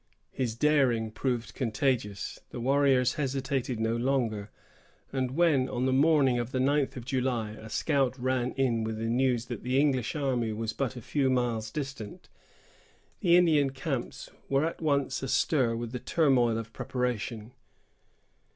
His 0.31 0.55
daring 0.55 1.11
proved 1.11 1.53
contagious. 1.53 2.39
The 2.49 2.59
warriors 2.59 3.13
hesitated 3.21 3.79
no 3.79 3.95
longer; 3.95 4.49
and 5.13 5.29
when, 5.29 5.69
on 5.69 5.85
the 5.85 5.93
morning 5.93 6.39
of 6.39 6.51
the 6.51 6.59
ninth 6.59 6.97
of 6.97 7.05
July, 7.05 7.51
a 7.51 7.69
scout 7.69 8.17
ran 8.17 8.53
in 8.53 8.83
with 8.83 8.97
the 8.97 9.03
news 9.05 9.45
that 9.45 9.61
the 9.61 9.79
English 9.79 10.15
army 10.15 10.53
was 10.53 10.73
but 10.73 10.95
a 10.95 11.03
few 11.03 11.29
miles 11.29 11.69
distant, 11.69 12.29
the 13.19 13.37
Indian 13.37 13.69
camps 13.69 14.31
were 14.49 14.65
at 14.65 14.81
once 14.81 15.21
astir 15.21 15.75
with 15.75 15.91
the 15.91 15.99
turmoil 15.99 16.57
of 16.57 16.73
preparation. 16.73 17.53